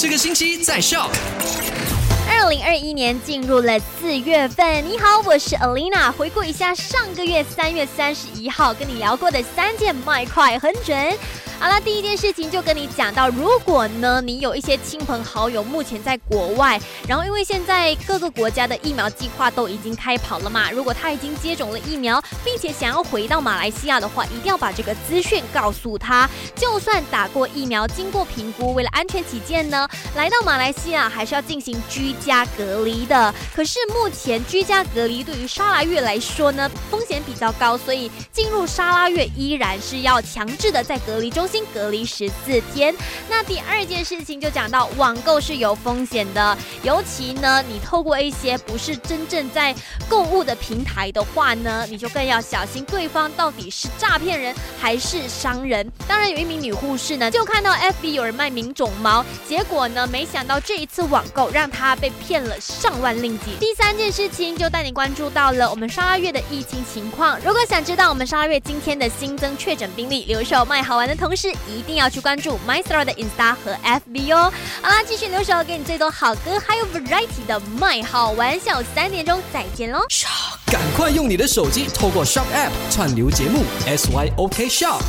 [0.00, 1.10] 这个星期在 Shock。
[2.26, 6.10] 二零二一年进入了四月份，你好，我是 Alina。
[6.10, 10.96] 回顾一下上个月三月三十一号跟你聊过的三件卖快很准。
[11.60, 26.26] 好了，第一件事情就跟你讲到，如果呢你有一些亲朋好友目前在国外，然后因为现在各个国家的疫苗计划都已经开跑了嘛，如果他已经接种了疫苗，并且想要回到马来西亚的话，一定要把这个资讯告诉他。
[26.56, 29.86] 就算打过疫苗，经过评估，为了安全起见呢，
[30.16, 33.34] 来到马来西亚还是要进行居家隔离的。
[33.54, 41.49] 可是目前居家隔离对于沙拉月来说呢，风险比较高，所以进入沙拉月依然是要强制的在隔离中。
[41.50, 42.94] 新隔离十四天。
[43.28, 49.74] 那第二件事情就讲到网购是有风险的，尤其呢，你透过一些不是真正在
[50.08, 55.90] 购物的平台的话呢，你就更要小心对方到底是诈骗人还是商人。
[56.06, 63.56] 当然，有一名女护士呢，就看到 FB 有人卖名种猫，结果呢，没想到这一次网购让她被骗了上万令吉。
[63.58, 67.38] 第三件事情就带你关注到了我们十二月的疫情情况。
[67.44, 71.39] 如果想知道我们十二月今天的新增确诊病例，留守卖好玩的同时。
[71.40, 74.52] 是一定要去关注 My Star 的 Insta 和 FB 哦。
[74.82, 80.00] 好啦，继续留守给你最多好歌，还有 Variety 的 My 好玩，笑三点钟再见喽。
[80.66, 85.00] 赶快用你的手机透过 Shop App 串流节目 SYOK Shop。